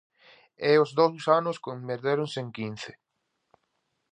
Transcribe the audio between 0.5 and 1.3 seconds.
E os dous